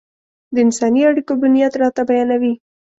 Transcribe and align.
د 0.53 0.55
انساني 0.65 1.01
اړيکو 1.09 1.33
بنياد 1.41 1.73
راته 1.81 2.01
بيانوي. 2.09 2.53